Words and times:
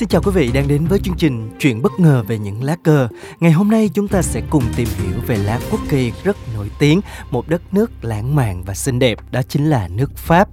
Xin 0.00 0.08
chào 0.08 0.22
quý 0.22 0.30
vị 0.34 0.50
đang 0.54 0.68
đến 0.68 0.86
với 0.86 0.98
chương 0.98 1.16
trình 1.16 1.50
Chuyện 1.58 1.82
bất 1.82 1.92
ngờ 1.98 2.22
về 2.28 2.38
những 2.38 2.62
lá 2.62 2.76
cờ. 2.82 3.08
Ngày 3.40 3.52
hôm 3.52 3.70
nay 3.70 3.90
chúng 3.94 4.08
ta 4.08 4.22
sẽ 4.22 4.42
cùng 4.50 4.62
tìm 4.76 4.88
hiểu 4.98 5.20
về 5.26 5.36
lá 5.36 5.60
quốc 5.70 5.80
kỳ 5.88 6.12
rất 6.24 6.36
nổi 6.54 6.70
tiếng, 6.78 7.00
một 7.30 7.48
đất 7.48 7.62
nước 7.72 7.90
lãng 8.02 8.34
mạn 8.34 8.62
và 8.64 8.74
xinh 8.74 8.98
đẹp, 8.98 9.18
đó 9.30 9.40
chính 9.48 9.70
là 9.70 9.88
nước 9.88 10.16
Pháp. 10.16 10.48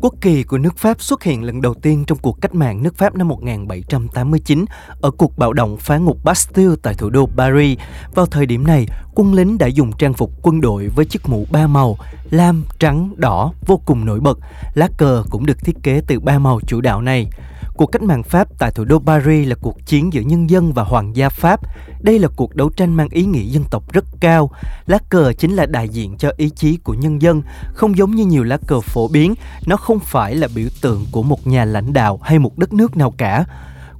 Quốc 0.00 0.14
kỳ 0.20 0.42
của 0.42 0.58
nước 0.58 0.78
Pháp 0.78 1.02
xuất 1.02 1.22
hiện 1.22 1.44
lần 1.44 1.60
đầu 1.60 1.74
tiên 1.74 2.04
trong 2.06 2.18
cuộc 2.18 2.40
cách 2.40 2.54
mạng 2.54 2.82
nước 2.82 2.96
Pháp 2.96 3.14
năm 3.14 3.28
1789 3.28 4.64
ở 5.00 5.10
cuộc 5.10 5.38
bạo 5.38 5.52
động 5.52 5.76
phá 5.76 5.96
ngục 5.96 6.24
Bastille 6.24 6.74
tại 6.82 6.94
thủ 6.94 7.10
đô 7.10 7.28
Paris. 7.36 7.78
Vào 8.14 8.26
thời 8.26 8.46
điểm 8.46 8.66
này, 8.66 8.86
quân 9.14 9.34
lính 9.34 9.58
đã 9.58 9.66
dùng 9.66 9.92
trang 9.98 10.14
phục 10.14 10.30
quân 10.42 10.60
đội 10.60 10.88
với 10.88 11.04
chiếc 11.04 11.28
mũ 11.28 11.46
ba 11.50 11.66
màu, 11.66 11.96
lam, 12.30 12.64
trắng, 12.78 13.14
đỏ 13.16 13.52
vô 13.66 13.80
cùng 13.84 14.04
nổi 14.04 14.20
bật. 14.20 14.38
Lá 14.74 14.88
cờ 14.98 15.24
cũng 15.30 15.46
được 15.46 15.64
thiết 15.64 15.76
kế 15.82 16.02
từ 16.06 16.20
ba 16.20 16.38
màu 16.38 16.60
chủ 16.66 16.80
đạo 16.80 17.00
này. 17.00 17.26
Cuộc 17.76 17.86
cách 17.86 18.02
mạng 18.02 18.22
Pháp 18.22 18.48
tại 18.58 18.70
thủ 18.70 18.84
đô 18.84 18.98
Paris 18.98 19.48
là 19.48 19.54
cuộc 19.60 19.86
chiến 19.86 20.12
giữa 20.12 20.20
nhân 20.20 20.50
dân 20.50 20.72
và 20.72 20.82
hoàng 20.82 21.16
gia 21.16 21.28
Pháp. 21.28 21.60
Đây 22.00 22.18
là 22.18 22.28
cuộc 22.36 22.54
đấu 22.54 22.70
tranh 22.70 22.94
mang 22.94 23.08
ý 23.08 23.24
nghĩa 23.24 23.44
dân 23.44 23.64
tộc 23.70 23.92
rất 23.92 24.04
cao. 24.20 24.50
Lá 24.86 24.98
cờ 25.08 25.32
chính 25.32 25.54
là 25.54 25.66
đại 25.66 25.88
diện 25.88 26.16
cho 26.18 26.32
ý 26.36 26.50
chí 26.50 26.76
của 26.76 26.94
nhân 26.94 27.22
dân, 27.22 27.42
không 27.74 27.96
giống 27.96 28.10
như 28.10 28.26
nhiều 28.26 28.44
lá 28.44 28.58
cờ 28.66 28.80
phổ 28.80 29.08
biến, 29.08 29.34
nó 29.66 29.76
không 29.76 29.98
phải 29.98 30.34
là 30.34 30.48
biểu 30.54 30.68
tượng 30.80 31.06
của 31.12 31.22
một 31.22 31.46
nhà 31.46 31.64
lãnh 31.64 31.92
đạo 31.92 32.20
hay 32.22 32.38
một 32.38 32.58
đất 32.58 32.72
nước 32.72 32.96
nào 32.96 33.14
cả. 33.18 33.44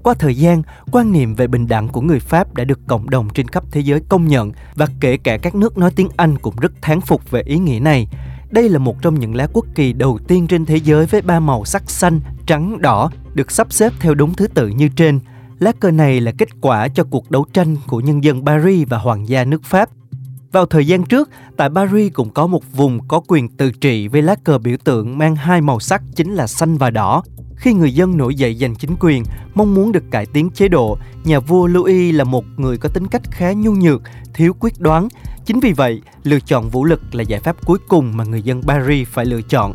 Qua 0.02 0.14
thời 0.18 0.36
gian, 0.36 0.62
quan 0.92 1.12
niệm 1.12 1.34
về 1.34 1.46
bình 1.46 1.68
đẳng 1.68 1.88
của 1.88 2.00
người 2.00 2.20
Pháp 2.20 2.54
đã 2.54 2.64
được 2.64 2.80
cộng 2.86 3.10
đồng 3.10 3.28
trên 3.34 3.48
khắp 3.48 3.64
thế 3.70 3.80
giới 3.80 4.00
công 4.08 4.28
nhận 4.28 4.52
và 4.74 4.86
kể 5.00 5.16
cả 5.16 5.36
các 5.36 5.54
nước 5.54 5.78
nói 5.78 5.90
tiếng 5.96 6.08
Anh 6.16 6.38
cũng 6.38 6.56
rất 6.56 6.72
thán 6.82 7.00
phục 7.00 7.30
về 7.30 7.42
ý 7.46 7.58
nghĩa 7.58 7.80
này. 7.80 8.08
Đây 8.50 8.68
là 8.68 8.78
một 8.78 9.02
trong 9.02 9.18
những 9.18 9.34
lá 9.34 9.46
quốc 9.52 9.64
kỳ 9.74 9.92
đầu 9.92 10.18
tiên 10.28 10.46
trên 10.46 10.66
thế 10.66 10.76
giới 10.76 11.06
với 11.06 11.22
ba 11.22 11.40
màu 11.40 11.64
sắc 11.64 11.90
xanh, 11.90 12.20
trắng, 12.46 12.80
đỏ 12.80 13.10
được 13.34 13.50
sắp 13.50 13.72
xếp 13.72 13.92
theo 14.00 14.14
đúng 14.14 14.34
thứ 14.34 14.46
tự 14.46 14.68
như 14.68 14.88
trên. 14.88 15.20
Lá 15.58 15.72
cờ 15.72 15.90
này 15.90 16.20
là 16.20 16.32
kết 16.38 16.48
quả 16.60 16.88
cho 16.88 17.04
cuộc 17.04 17.30
đấu 17.30 17.46
tranh 17.52 17.76
của 17.86 18.00
nhân 18.00 18.24
dân 18.24 18.46
Paris 18.46 18.88
và 18.88 18.98
hoàng 18.98 19.28
gia 19.28 19.44
nước 19.44 19.64
Pháp. 19.64 19.88
Vào 20.52 20.66
thời 20.66 20.86
gian 20.86 21.04
trước, 21.04 21.30
tại 21.56 21.70
Paris 21.74 22.12
cũng 22.12 22.30
có 22.30 22.46
một 22.46 22.62
vùng 22.72 23.08
có 23.08 23.20
quyền 23.28 23.48
tự 23.48 23.70
trị 23.70 24.08
với 24.08 24.22
lá 24.22 24.34
cờ 24.44 24.58
biểu 24.58 24.76
tượng 24.84 25.18
mang 25.18 25.36
hai 25.36 25.60
màu 25.60 25.80
sắc 25.80 26.02
chính 26.16 26.34
là 26.34 26.46
xanh 26.46 26.76
và 26.76 26.90
đỏ. 26.90 27.22
Khi 27.56 27.72
người 27.72 27.94
dân 27.94 28.16
nổi 28.16 28.34
dậy 28.34 28.56
giành 28.60 28.74
chính 28.74 28.96
quyền, 29.00 29.24
mong 29.54 29.74
muốn 29.74 29.92
được 29.92 30.04
cải 30.10 30.26
tiến 30.26 30.50
chế 30.50 30.68
độ, 30.68 30.98
nhà 31.24 31.40
vua 31.40 31.66
Louis 31.66 32.14
là 32.14 32.24
một 32.24 32.44
người 32.56 32.78
có 32.78 32.88
tính 32.88 33.06
cách 33.06 33.22
khá 33.30 33.52
nhu 33.52 33.72
nhược, 33.72 34.02
thiếu 34.34 34.54
quyết 34.60 34.80
đoán. 34.80 35.08
Chính 35.46 35.60
vì 35.60 35.72
vậy, 35.72 36.02
lựa 36.22 36.40
chọn 36.40 36.70
vũ 36.70 36.84
lực 36.84 37.14
là 37.14 37.22
giải 37.22 37.40
pháp 37.40 37.66
cuối 37.66 37.78
cùng 37.88 38.16
mà 38.16 38.24
người 38.24 38.42
dân 38.42 38.62
Paris 38.62 39.08
phải 39.08 39.26
lựa 39.26 39.42
chọn. 39.42 39.72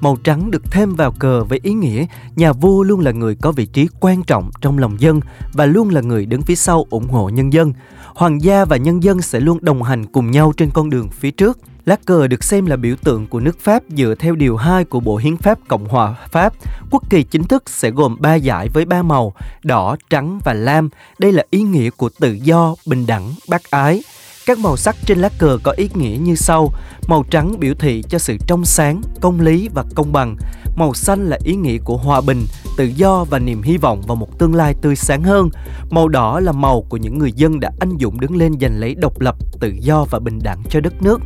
Màu 0.00 0.16
trắng 0.24 0.50
được 0.50 0.70
thêm 0.70 0.94
vào 0.94 1.12
cờ 1.12 1.44
với 1.44 1.60
ý 1.62 1.72
nghĩa 1.72 2.06
nhà 2.36 2.52
vua 2.52 2.82
luôn 2.82 3.00
là 3.00 3.10
người 3.10 3.34
có 3.34 3.52
vị 3.52 3.66
trí 3.66 3.88
quan 4.00 4.22
trọng 4.22 4.50
trong 4.60 4.78
lòng 4.78 5.00
dân 5.00 5.20
và 5.52 5.66
luôn 5.66 5.90
là 5.90 6.00
người 6.00 6.26
đứng 6.26 6.42
phía 6.42 6.54
sau 6.54 6.86
ủng 6.90 7.08
hộ 7.08 7.28
nhân 7.28 7.52
dân. 7.52 7.72
Hoàng 8.14 8.42
gia 8.42 8.64
và 8.64 8.76
nhân 8.76 9.02
dân 9.02 9.22
sẽ 9.22 9.40
luôn 9.40 9.58
đồng 9.62 9.82
hành 9.82 10.06
cùng 10.06 10.30
nhau 10.30 10.52
trên 10.56 10.70
con 10.70 10.90
đường 10.90 11.08
phía 11.08 11.30
trước. 11.30 11.58
Lá 11.84 11.96
cờ 12.04 12.26
được 12.26 12.44
xem 12.44 12.66
là 12.66 12.76
biểu 12.76 12.96
tượng 12.96 13.26
của 13.26 13.40
nước 13.40 13.60
Pháp 13.60 13.82
dựa 13.88 14.14
theo 14.18 14.34
điều 14.34 14.56
2 14.56 14.84
của 14.84 15.00
Bộ 15.00 15.16
Hiến 15.16 15.36
pháp 15.36 15.58
Cộng 15.68 15.88
hòa 15.88 16.14
Pháp. 16.30 16.54
Quốc 16.90 17.10
kỳ 17.10 17.22
chính 17.22 17.44
thức 17.44 17.70
sẽ 17.70 17.90
gồm 17.90 18.16
3 18.20 18.38
dải 18.38 18.68
với 18.68 18.84
3 18.84 19.02
màu, 19.02 19.32
đỏ, 19.62 19.96
trắng 20.10 20.40
và 20.44 20.52
lam. 20.54 20.88
Đây 21.18 21.32
là 21.32 21.44
ý 21.50 21.62
nghĩa 21.62 21.90
của 21.90 22.08
tự 22.20 22.32
do, 22.32 22.74
bình 22.86 23.06
đẳng, 23.06 23.34
bác 23.48 23.70
ái. 23.70 24.02
Các 24.46 24.58
màu 24.58 24.76
sắc 24.76 24.96
trên 25.06 25.18
lá 25.18 25.28
cờ 25.38 25.58
có 25.62 25.72
ý 25.72 25.88
nghĩa 25.94 26.16
như 26.20 26.34
sau. 26.34 26.72
Màu 27.08 27.24
trắng 27.30 27.54
biểu 27.58 27.74
thị 27.74 28.02
cho 28.08 28.18
sự 28.18 28.36
trong 28.46 28.64
sáng, 28.64 29.02
công 29.20 29.40
lý 29.40 29.68
và 29.74 29.84
công 29.94 30.12
bằng. 30.12 30.36
Màu 30.76 30.94
xanh 30.94 31.26
là 31.28 31.38
ý 31.44 31.54
nghĩa 31.54 31.78
của 31.84 31.96
hòa 31.96 32.20
bình, 32.20 32.46
tự 32.76 32.84
do 32.84 33.24
và 33.24 33.38
niềm 33.38 33.62
hy 33.62 33.76
vọng 33.76 34.02
vào 34.06 34.16
một 34.16 34.38
tương 34.38 34.54
lai 34.54 34.74
tươi 34.82 34.96
sáng 34.96 35.22
hơn. 35.22 35.48
Màu 35.90 36.08
đỏ 36.08 36.40
là 36.40 36.52
màu 36.52 36.82
của 36.88 36.96
những 36.96 37.18
người 37.18 37.32
dân 37.32 37.60
đã 37.60 37.70
anh 37.80 37.96
dũng 38.00 38.20
đứng 38.20 38.36
lên 38.36 38.52
giành 38.60 38.80
lấy 38.80 38.94
độc 38.94 39.20
lập, 39.20 39.36
tự 39.60 39.72
do 39.80 40.04
và 40.10 40.18
bình 40.18 40.38
đẳng 40.42 40.62
cho 40.70 40.80
đất 40.80 41.02
nước. 41.02 41.20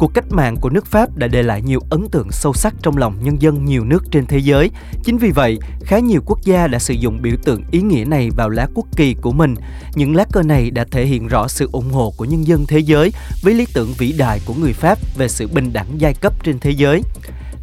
Cuộc 0.00 0.14
cách 0.14 0.24
mạng 0.30 0.56
của 0.56 0.70
nước 0.70 0.86
Pháp 0.86 1.16
đã 1.16 1.26
để 1.26 1.42
lại 1.42 1.62
nhiều 1.62 1.80
ấn 1.90 2.08
tượng 2.12 2.30
sâu 2.30 2.52
sắc 2.52 2.74
trong 2.82 2.96
lòng 2.96 3.16
nhân 3.22 3.42
dân 3.42 3.64
nhiều 3.64 3.84
nước 3.84 4.04
trên 4.10 4.26
thế 4.26 4.38
giới. 4.38 4.70
Chính 5.04 5.18
vì 5.18 5.30
vậy, 5.30 5.58
khá 5.84 5.98
nhiều 5.98 6.20
quốc 6.26 6.38
gia 6.42 6.66
đã 6.66 6.78
sử 6.78 6.94
dụng 6.94 7.22
biểu 7.22 7.36
tượng 7.44 7.62
ý 7.70 7.82
nghĩa 7.82 8.04
này 8.04 8.30
vào 8.36 8.48
lá 8.48 8.66
quốc 8.74 8.86
kỳ 8.96 9.14
của 9.14 9.32
mình. 9.32 9.54
Những 9.94 10.16
lá 10.16 10.24
cờ 10.32 10.42
này 10.42 10.70
đã 10.70 10.84
thể 10.90 11.06
hiện 11.06 11.26
rõ 11.26 11.48
sự 11.48 11.68
ủng 11.72 11.90
hộ 11.90 12.12
của 12.16 12.24
nhân 12.24 12.46
dân 12.46 12.64
thế 12.68 12.78
giới 12.78 13.12
với 13.42 13.54
lý 13.54 13.66
tưởng 13.74 13.92
vĩ 13.98 14.12
đại 14.18 14.40
của 14.46 14.54
người 14.54 14.72
Pháp 14.72 14.98
về 15.18 15.28
sự 15.28 15.48
bình 15.48 15.72
đẳng 15.72 15.88
giai 15.98 16.14
cấp 16.14 16.44
trên 16.44 16.58
thế 16.58 16.70
giới. 16.70 17.02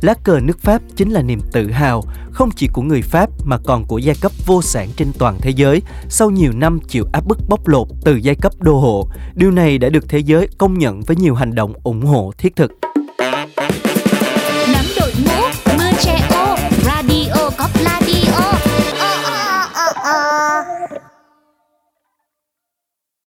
Lá 0.02 0.13
cờ 0.24 0.40
nước 0.40 0.59
Pháp 0.59 0.81
chính 0.96 1.12
là 1.12 1.22
niềm 1.22 1.40
tự 1.52 1.72
hào, 1.72 2.03
không 2.31 2.50
chỉ 2.56 2.68
của 2.74 2.81
người 2.81 3.02
Pháp 3.02 3.30
mà 3.46 3.58
còn 3.58 3.85
của 3.85 3.97
giai 3.97 4.16
cấp 4.22 4.31
vô 4.46 4.62
sản 4.62 4.90
trên 4.96 5.08
toàn 5.19 5.38
thế 5.41 5.50
giới 5.50 5.81
sau 6.09 6.30
nhiều 6.30 6.52
năm 6.56 6.80
chịu 6.88 7.06
áp 7.13 7.28
bức 7.28 7.38
bóc 7.50 7.68
lột 7.68 7.88
từ 8.06 8.16
giai 8.16 8.36
cấp 8.36 8.52
đô 8.59 8.80
hộ. 8.80 9.07
Điều 9.36 9.52
này 9.52 9.78
đã 9.78 9.90
được 9.90 10.09
thế 10.09 10.19
giới 10.19 10.47
công 10.57 10.78
nhận 10.78 11.02
với 11.02 11.16
nhiều 11.16 11.36
hành 11.36 11.56
động 11.56 11.74
ủng 11.84 12.02
hộ 12.02 12.31
thiết 12.38 12.56
thực. 12.56 12.72